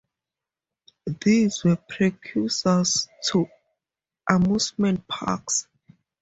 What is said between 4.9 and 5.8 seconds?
parks.